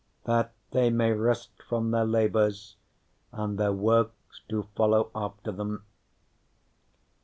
[0.25, 2.75] _That they may rest from their labors,
[3.31, 5.85] and their works do follow after them.